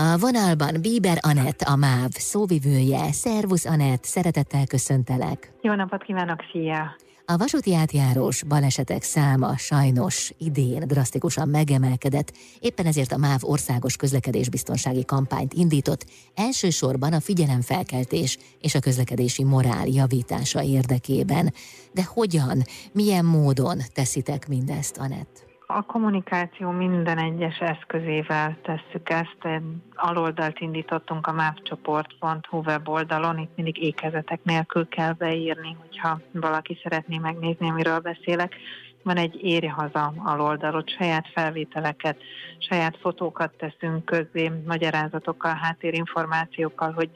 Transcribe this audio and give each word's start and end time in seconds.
A 0.00 0.18
vonalban 0.18 0.80
Bíber 0.80 1.18
Anett, 1.20 1.60
a 1.60 1.76
MÁV 1.76 2.10
szóvivője. 2.10 3.12
Szervusz 3.12 3.64
Anett, 3.64 4.04
szeretettel 4.04 4.66
köszöntelek. 4.66 5.52
Jó 5.60 5.74
napot 5.74 6.02
kívánok, 6.02 6.40
szia! 6.52 6.96
A 7.24 7.36
vasúti 7.36 7.74
átjárós 7.74 8.42
balesetek 8.42 9.02
száma 9.02 9.56
sajnos 9.56 10.32
idén 10.38 10.86
drasztikusan 10.86 11.48
megemelkedett, 11.48 12.32
éppen 12.60 12.86
ezért 12.86 13.12
a 13.12 13.16
MÁV 13.16 13.38
országos 13.40 13.96
közlekedésbiztonsági 13.96 15.04
kampányt 15.04 15.54
indított, 15.54 16.06
elsősorban 16.34 17.12
a 17.12 17.20
figyelemfelkeltés 17.20 18.38
és 18.60 18.74
a 18.74 18.80
közlekedési 18.80 19.44
morál 19.44 19.86
javítása 19.86 20.62
érdekében. 20.62 21.52
De 21.92 22.04
hogyan, 22.04 22.62
milyen 22.92 23.24
módon 23.24 23.78
teszitek 23.94 24.48
mindezt, 24.48 24.96
Anett? 24.96 25.47
A 25.70 25.82
kommunikáció 25.82 26.70
minden 26.70 27.18
egyes 27.18 27.58
eszközével 27.58 28.56
tesszük 28.62 29.10
ezt. 29.10 29.62
Aloldalt 29.94 30.60
indítottunk 30.60 31.26
a 31.26 31.32
mávcsoport.hu 31.32 32.58
weboldalon, 32.58 33.38
itt 33.38 33.56
mindig 33.56 33.82
ékezetek 33.82 34.40
nélkül 34.42 34.88
kell 34.88 35.12
beírni, 35.12 35.76
hogyha 35.80 36.20
valaki 36.32 36.78
szeretné 36.82 37.18
megnézni, 37.18 37.70
amiről 37.70 37.98
beszélek. 37.98 38.54
Van 39.02 39.16
egy 39.16 39.38
érj 39.42 39.66
haza 39.66 40.12
aloldalot, 40.24 40.90
saját 40.90 41.28
felvételeket, 41.34 42.22
saját 42.58 42.96
fotókat 42.96 43.56
teszünk 43.56 44.04
közé, 44.04 44.52
magyarázatokkal, 44.66 45.54
háttérinformációkkal, 45.54 46.92
hogy 46.92 47.10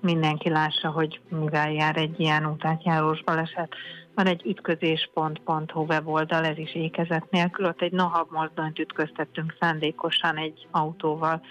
mindenki 0.00 0.48
lássa, 0.48 0.90
hogy 0.90 1.20
mivel 1.28 1.72
jár 1.72 1.96
egy 1.96 2.20
ilyen 2.20 2.46
útátjárós 2.46 3.22
baleset. 3.22 3.74
Van 4.14 4.26
egy 4.26 4.46
ütközés.hu 4.46 5.84
weboldal, 5.84 6.44
ez 6.44 6.58
is 6.58 6.74
ékezet 6.74 7.30
nélkül, 7.30 7.66
ott 7.66 7.82
egy 7.82 7.92
nohab 7.92 8.30
mozdonyt 8.30 8.78
ütköztettünk 8.78 9.56
szándékosan 9.60 10.36
egy 10.36 10.66
autóval, 10.70 11.42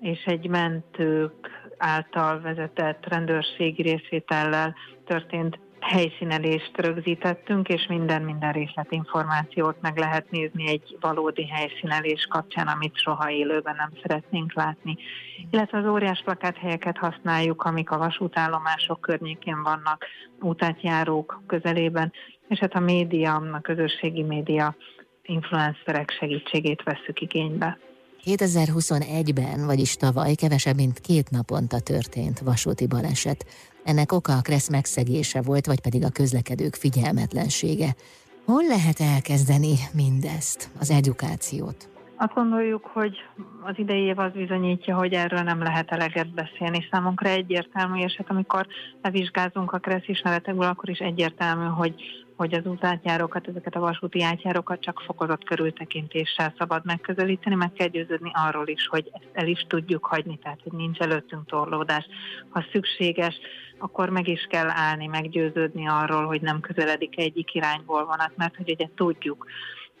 és 0.00 0.24
egy 0.24 0.48
mentők 0.48 1.68
által 1.78 2.40
vezetett 2.40 3.06
rendőrségi 3.06 3.82
részvétellel 3.82 4.74
történt 5.04 5.58
helyszínelést 5.80 6.76
rögzítettünk, 6.76 7.68
és 7.68 7.86
minden-minden 7.86 8.52
részletinformációt 8.52 9.80
meg 9.80 9.98
lehet 9.98 10.30
nézni 10.30 10.68
egy 10.68 10.96
valódi 11.00 11.46
helyszínelés 11.46 12.26
kapcsán, 12.30 12.66
amit 12.66 12.96
soha 12.96 13.30
élőben 13.30 13.74
nem 13.76 13.90
szeretnénk 14.02 14.54
látni. 14.54 14.96
Illetve 15.50 15.78
az 15.78 15.86
óriás 15.86 16.24
helyeket 16.60 16.98
használjuk, 16.98 17.62
amik 17.62 17.90
a 17.90 17.98
vasútállomások 17.98 19.00
környékén 19.00 19.62
vannak, 19.62 20.04
útátjárók 20.40 21.42
közelében, 21.46 22.12
és 22.48 22.58
hát 22.58 22.74
a 22.74 22.80
média, 22.80 23.34
a 23.34 23.60
közösségi 23.60 24.22
média 24.22 24.76
influencerek 25.22 26.10
segítségét 26.10 26.82
veszük 26.82 27.20
igénybe. 27.20 27.78
2021-ben, 28.24 29.66
vagyis 29.66 29.96
tavaly 29.96 30.34
kevesebb, 30.34 30.76
mint 30.76 30.98
két 30.98 31.30
naponta 31.30 31.80
történt 31.80 32.38
vasúti 32.38 32.86
baleset. 32.86 33.46
Ennek 33.84 34.12
oka 34.12 34.36
a 34.36 34.40
kressz 34.40 34.70
megszegése 34.70 35.42
volt, 35.42 35.66
vagy 35.66 35.80
pedig 35.80 36.04
a 36.04 36.10
közlekedők 36.10 36.74
figyelmetlensége. 36.74 37.94
Hol 38.44 38.66
lehet 38.66 39.00
elkezdeni 39.00 39.74
mindezt, 39.92 40.70
az 40.80 40.90
edukációt? 40.90 41.88
Azt 42.16 42.34
gondoljuk, 42.34 42.84
hogy 42.84 43.16
az 43.62 43.74
idei 43.76 44.02
év 44.02 44.18
az 44.18 44.32
bizonyítja, 44.32 44.96
hogy 44.96 45.12
erről 45.12 45.40
nem 45.40 45.62
lehet 45.62 45.90
eleget 45.90 46.34
beszélni. 46.34 46.86
Számunkra 46.90 47.28
egyértelmű, 47.28 48.00
és 48.00 48.14
hát 48.16 48.30
amikor 48.30 48.66
levizsgázunk 49.02 49.72
a 49.72 49.78
kressz 49.78 50.08
ismeretekből, 50.08 50.66
akkor 50.66 50.88
is 50.88 50.98
egyértelmű, 50.98 51.64
hogy 51.64 51.94
hogy 52.40 52.54
az 52.54 52.64
útátjárókat, 52.64 53.48
ezeket 53.48 53.74
a 53.74 53.80
vasúti 53.80 54.22
átjárókat 54.22 54.80
csak 54.80 55.00
fokozott 55.00 55.44
körültekintéssel 55.44 56.54
szabad 56.58 56.84
megközelíteni, 56.84 57.54
meg 57.54 57.72
kell 57.72 57.86
győződni 57.86 58.30
arról 58.34 58.68
is, 58.68 58.86
hogy 58.86 59.10
ezt 59.12 59.28
el 59.32 59.46
is 59.46 59.66
tudjuk 59.68 60.04
hagyni, 60.04 60.38
tehát 60.42 60.60
hogy 60.62 60.72
nincs 60.72 60.98
előttünk 60.98 61.46
torlódás. 61.46 62.06
Ha 62.48 62.64
szükséges, 62.72 63.38
akkor 63.78 64.08
meg 64.08 64.28
is 64.28 64.46
kell 64.50 64.68
állni, 64.68 65.06
meggyőződni 65.06 65.88
arról, 65.88 66.26
hogy 66.26 66.40
nem 66.40 66.60
közeledik 66.60 67.18
egyik 67.18 67.54
irányból 67.54 68.04
vonat, 68.04 68.32
mert 68.36 68.56
hogy 68.56 68.70
ugye 68.70 68.86
tudjuk, 68.94 69.46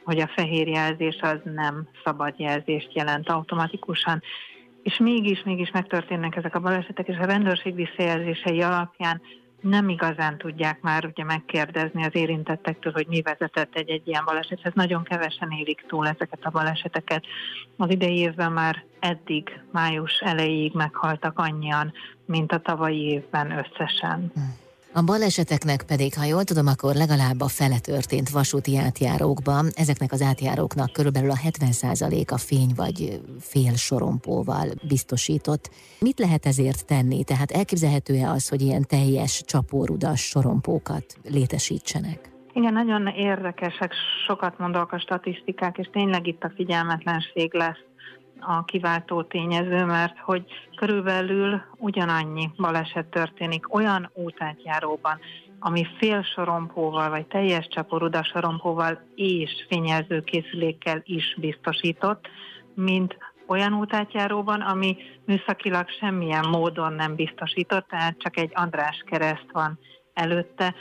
hogy 0.04 0.20
a 0.20 0.30
fehér 0.34 0.68
jelzés 0.68 1.18
az 1.20 1.38
nem 1.44 1.88
szabad 2.04 2.34
jelzést 2.36 2.92
jelent 2.92 3.28
automatikusan, 3.28 4.22
és 4.82 4.98
mégis, 4.98 5.42
mégis 5.42 5.70
megtörténnek 5.70 6.36
ezek 6.36 6.54
a 6.54 6.60
balesetek, 6.60 7.08
és 7.08 7.16
a 7.16 7.26
rendőrség 7.26 7.74
visszajelzései 7.74 8.62
alapján 8.62 9.20
nem 9.60 9.88
igazán 9.88 10.38
tudják 10.38 10.80
már 10.80 11.04
ugye 11.04 11.24
megkérdezni 11.24 12.04
az 12.04 12.14
érintettektől, 12.14 12.92
hogy 12.92 13.06
mi 13.06 13.22
vezetett 13.22 13.74
egy-egy 13.74 14.08
ilyen 14.08 14.24
balesethez. 14.24 14.72
Nagyon 14.74 15.02
kevesen 15.02 15.50
élik 15.50 15.84
túl 15.88 16.08
ezeket 16.08 16.44
a 16.44 16.50
baleseteket. 16.50 17.24
Az 17.76 17.90
idei 17.90 18.16
évben 18.16 18.52
már 18.52 18.84
eddig, 18.98 19.60
május 19.72 20.18
elejéig 20.20 20.74
meghaltak 20.74 21.38
annyian, 21.38 21.92
mint 22.24 22.52
a 22.52 22.58
tavalyi 22.58 23.02
évben 23.02 23.50
összesen. 23.50 24.30
Hmm. 24.34 24.68
A 24.92 25.02
baleseteknek 25.02 25.82
pedig, 25.82 26.14
ha 26.14 26.24
jól 26.24 26.44
tudom, 26.44 26.66
akkor 26.66 26.94
legalább 26.94 27.40
a 27.40 27.48
fele 27.48 27.78
történt 27.78 28.28
vasúti 28.28 28.76
átjárókban. 28.76 29.66
Ezeknek 29.74 30.12
az 30.12 30.22
átjáróknak 30.22 30.92
körülbelül 30.92 31.30
a 31.30 31.40
70%-a 31.48 32.38
fény 32.38 32.72
vagy 32.76 33.20
fél 33.40 33.74
sorompóval 33.74 34.66
biztosított. 34.88 35.70
Mit 36.00 36.18
lehet 36.18 36.46
ezért 36.46 36.86
tenni? 36.86 37.24
Tehát 37.24 37.50
elképzelhető-e 37.50 38.30
az, 38.30 38.48
hogy 38.48 38.60
ilyen 38.60 38.84
teljes 38.86 39.42
csapórudas 39.46 40.20
sorompókat 40.20 41.04
létesítsenek? 41.24 42.30
Igen, 42.52 42.72
nagyon 42.72 43.06
érdekesek, 43.06 43.92
sokat 44.26 44.58
mondok 44.58 44.92
a 44.92 44.98
statisztikák, 44.98 45.78
és 45.78 45.88
tényleg 45.92 46.26
itt 46.26 46.42
a 46.42 46.52
figyelmetlenség 46.56 47.54
lesz 47.54 47.89
a 48.40 48.64
kiváltó 48.64 49.22
tényező, 49.22 49.84
mert 49.84 50.18
hogy 50.18 50.44
körülbelül 50.76 51.62
ugyanannyi 51.76 52.50
baleset 52.56 53.06
történik 53.06 53.74
olyan 53.74 54.10
útátjáróban, 54.14 55.18
ami 55.58 55.86
fél 55.98 56.22
sorompóval 56.22 57.10
vagy 57.10 57.26
teljes 57.26 57.68
csaporuda 57.70 58.24
sorompóval 58.24 59.00
és 59.14 59.50
fényjelzőkészülékkel 59.68 61.00
is 61.04 61.36
biztosított, 61.40 62.28
mint 62.74 63.16
olyan 63.46 63.74
útátjáróban, 63.74 64.60
ami 64.60 64.96
műszakilag 65.24 65.88
semmilyen 66.00 66.48
módon 66.48 66.92
nem 66.92 67.14
biztosított, 67.14 67.88
tehát 67.88 68.18
csak 68.18 68.36
egy 68.36 68.50
András 68.54 69.04
kereszt 69.06 69.48
van 69.52 69.78
előtte, 70.14 70.74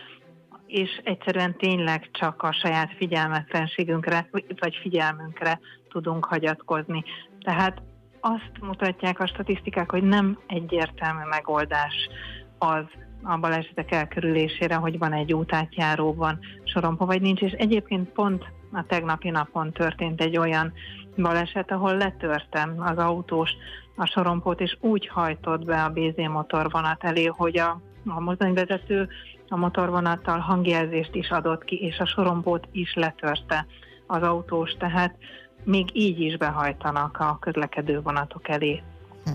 és 0.67 1.01
egyszerűen 1.03 1.57
tényleg 1.57 2.09
csak 2.11 2.43
a 2.43 2.51
saját 2.51 2.93
figyelmetlenségünkre, 2.97 4.29
vagy 4.59 4.75
figyelmünkre 4.81 5.59
tudunk 5.89 6.25
hagyatkozni. 6.25 7.03
Tehát 7.49 7.81
azt 8.19 8.51
mutatják 8.61 9.19
a 9.19 9.27
statisztikák, 9.27 9.91
hogy 9.91 10.03
nem 10.03 10.39
egyértelmű 10.47 11.23
megoldás 11.29 12.09
az 12.57 12.83
a 13.23 13.37
balesetek 13.37 13.91
elkerülésére, 13.91 14.75
hogy 14.75 14.97
van 14.97 15.13
egy 15.13 15.33
útátjáróban 15.33 16.39
sorompa, 16.63 17.05
vagy 17.05 17.21
nincs, 17.21 17.41
és 17.41 17.51
egyébként 17.51 18.09
pont 18.09 18.45
a 18.71 18.83
tegnapi 18.87 19.29
napon 19.29 19.71
történt 19.71 20.21
egy 20.21 20.37
olyan 20.37 20.73
baleset, 21.17 21.71
ahol 21.71 21.97
letörtem 21.97 22.75
az 22.77 22.97
autós 22.97 23.51
a 23.95 24.05
sorompót, 24.05 24.61
és 24.61 24.77
úgy 24.79 25.07
hajtott 25.07 25.65
be 25.65 25.83
a 25.83 25.89
BZ 25.89 26.15
motorvonat 26.15 27.03
elé, 27.03 27.25
hogy 27.25 27.57
a, 27.57 27.81
a 28.05 28.19
mozdonyvezető 28.19 29.07
a 29.47 29.57
motorvonattal 29.57 30.39
hangjelzést 30.39 31.15
is 31.15 31.29
adott 31.29 31.63
ki, 31.63 31.75
és 31.75 31.99
a 31.99 32.05
sorompót 32.05 32.67
is 32.71 32.93
letörte 32.93 33.65
az 34.07 34.21
autós, 34.21 34.71
tehát 34.71 35.15
még 35.63 35.89
így 35.93 36.19
is 36.19 36.37
behajtanak 36.37 37.17
a 37.19 37.37
közlekedő 37.39 38.01
vonatok 38.01 38.49
elé. 38.49 38.81
Hm. 39.25 39.31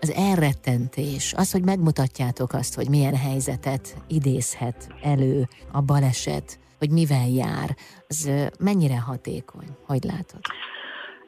Az 0.00 0.12
elrettentés, 0.12 1.34
az, 1.36 1.52
hogy 1.52 1.64
megmutatjátok 1.64 2.52
azt, 2.52 2.74
hogy 2.74 2.88
milyen 2.88 3.16
helyzetet 3.16 3.96
idézhet 4.08 4.88
elő 5.02 5.48
a 5.72 5.80
baleset, 5.80 6.58
hogy 6.78 6.90
mivel 6.90 7.28
jár, 7.28 7.76
az 8.08 8.30
mennyire 8.58 9.00
hatékony? 9.00 9.68
Hogy 9.86 10.02
látod? 10.02 10.40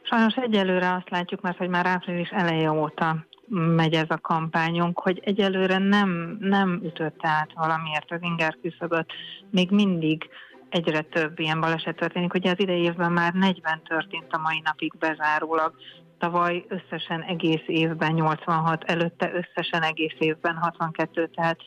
Sajnos 0.02 0.34
egyelőre 0.34 0.92
azt 0.92 1.10
látjuk, 1.10 1.40
mert 1.40 1.56
hogy 1.56 1.68
már 1.68 1.86
április 1.86 2.28
eleje 2.28 2.72
óta 2.72 3.26
megy 3.54 3.94
ez 3.94 4.06
a 4.08 4.18
kampányunk, 4.18 4.98
hogy 4.98 5.20
egyelőre 5.24 5.78
nem, 5.78 6.36
nem 6.40 6.80
ütött 6.84 7.18
át 7.20 7.50
valamiért 7.54 8.12
az 8.12 8.18
inger 8.20 8.56
küszöböt. 8.62 9.12
Még 9.50 9.70
mindig 9.70 10.28
egyre 10.72 11.00
több 11.00 11.38
ilyen 11.38 11.60
baleset 11.60 11.96
történik. 11.96 12.34
Ugye 12.34 12.50
az 12.50 12.60
idei 12.60 12.82
évben 12.82 13.12
már 13.12 13.32
40 13.32 13.82
történt 13.82 14.32
a 14.32 14.38
mai 14.38 14.60
napig 14.64 14.92
bezárólag. 14.98 15.74
Tavaly 16.18 16.64
összesen 16.68 17.22
egész 17.22 17.62
évben 17.66 18.12
86, 18.12 18.84
előtte 18.84 19.32
összesen 19.32 19.82
egész 19.82 20.16
évben 20.18 20.56
62, 20.56 21.26
tehát 21.26 21.58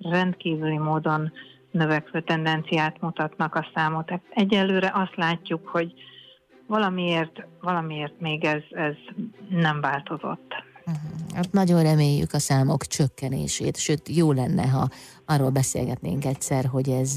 rendkívüli 0.00 0.78
módon 0.78 1.32
növekvő 1.70 2.20
tendenciát 2.20 3.00
mutatnak 3.00 3.54
a 3.54 3.66
számok. 3.74 4.08
egyelőre 4.30 4.90
azt 4.94 5.16
látjuk, 5.16 5.68
hogy 5.68 5.92
valamiért, 6.66 7.46
valamiért 7.60 8.20
még 8.20 8.44
ez, 8.44 8.62
ez 8.70 8.94
nem 9.48 9.80
változott. 9.80 10.69
Uh-huh. 10.90 11.34
Hát 11.34 11.52
nagyon 11.52 11.82
reméljük 11.82 12.32
a 12.32 12.38
számok 12.38 12.86
csökkenését, 12.86 13.76
sőt 13.76 14.08
jó 14.08 14.32
lenne, 14.32 14.68
ha 14.68 14.88
arról 15.24 15.50
beszélgetnénk 15.50 16.24
egyszer, 16.24 16.64
hogy 16.64 16.88
ez 16.88 17.16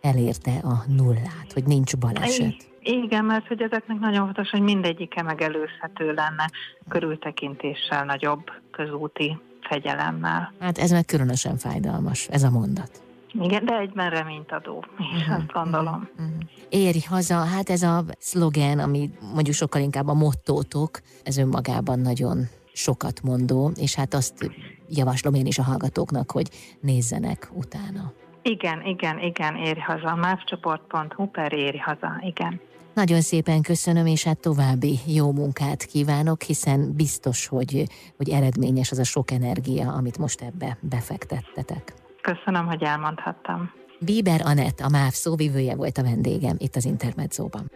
elérte 0.00 0.52
a 0.62 0.84
nullát, 0.86 1.52
hogy 1.52 1.64
nincs 1.64 1.96
baleset. 1.96 2.54
Igen, 2.80 3.24
mert 3.24 3.46
hogy 3.46 3.62
ezeknek 3.62 3.98
nagyon 3.98 4.24
fontos, 4.24 4.50
hogy 4.50 4.60
mindegyike 4.60 5.22
megelőzhető 5.22 6.12
lenne 6.12 6.50
körültekintéssel, 6.88 8.04
nagyobb 8.04 8.42
közúti 8.70 9.38
fegyelemmel. 9.60 10.52
Hát 10.60 10.78
ez 10.78 10.90
meg 10.90 11.04
különösen 11.04 11.56
fájdalmas, 11.56 12.28
ez 12.28 12.42
a 12.42 12.50
mondat. 12.50 13.02
Igen, 13.40 13.64
de 13.64 13.78
egyben 13.78 14.10
reményt 14.10 14.52
adó, 14.52 14.84
és 14.98 15.20
uh-huh, 15.20 15.36
azt 15.36 15.52
gondolom. 15.52 16.08
Uh-huh. 16.12 16.34
Érj 16.68 16.98
haza, 17.08 17.34
hát 17.34 17.70
ez 17.70 17.82
a 17.82 18.04
szlogen, 18.18 18.78
ami 18.78 19.10
mondjuk 19.34 19.54
sokkal 19.54 19.80
inkább 19.80 20.08
a 20.08 20.14
mottótok, 20.14 21.00
ez 21.22 21.36
önmagában 21.36 21.98
nagyon 21.98 22.48
sokat 22.74 23.22
mondó, 23.22 23.70
és 23.76 23.94
hát 23.94 24.14
azt 24.14 24.50
javaslom 24.88 25.34
én 25.34 25.46
is 25.46 25.58
a 25.58 25.62
hallgatóknak, 25.62 26.30
hogy 26.30 26.50
nézzenek 26.80 27.50
utána. 27.52 28.12
Igen, 28.42 28.82
igen, 28.86 29.18
igen, 29.18 29.56
érj 29.56 29.80
haza. 29.80 30.14
mávcsoport.hu 30.14 31.26
per 31.26 31.52
érj 31.52 31.78
haza, 31.78 32.20
igen. 32.20 32.60
Nagyon 32.94 33.20
szépen 33.20 33.62
köszönöm, 33.62 34.06
és 34.06 34.24
hát 34.24 34.40
további 34.40 34.98
jó 35.06 35.32
munkát 35.32 35.84
kívánok, 35.84 36.42
hiszen 36.42 36.92
biztos, 36.96 37.46
hogy, 37.46 37.84
hogy 38.16 38.28
eredményes 38.28 38.90
az 38.90 38.98
a 38.98 39.04
sok 39.04 39.30
energia, 39.30 39.92
amit 39.92 40.18
most 40.18 40.40
ebbe 40.40 40.78
befektettetek. 40.80 41.94
Köszönöm, 42.20 42.66
hogy 42.66 42.82
elmondhattam. 42.82 43.70
Bíber 44.00 44.40
Anett, 44.44 44.80
a 44.80 44.88
MÁV 44.88 45.12
szóvivője 45.12 45.76
volt 45.76 45.98
a 45.98 46.02
vendégem 46.02 46.56
itt 46.58 46.76
az 46.76 46.84
Intermedzóban. 46.84 47.70